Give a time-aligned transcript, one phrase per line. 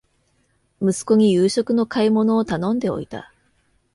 [0.81, 3.31] 息子に夕食の買い物を頼んでおいた